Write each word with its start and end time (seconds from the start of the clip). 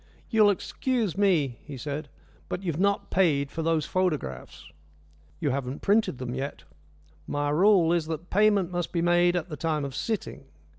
"You'll 0.31 0.49
excuse 0.49 1.15
me," 1.15 1.59
he 1.63 1.77
said, 1.77 2.09
"but 2.49 2.63
you've 2.63 2.79
not 2.79 3.11
paid 3.11 3.51
for 3.51 3.61
those 3.61 3.85
photographs." 3.85 4.71
"You 5.39 5.51
haven't 5.51 5.83
printed 5.83 6.17
them 6.17 6.33
yet." 6.33 6.63
"My 7.27 7.51
rule 7.51 7.93
is 7.93 8.07
that 8.07 8.31
payment 8.31 8.71
must 8.71 8.91
be 8.91 9.03
made 9.03 9.35
at 9.35 9.49
the 9.49 9.57
time 9.57 9.85
of 9.85 9.93
sitting." 9.93 10.45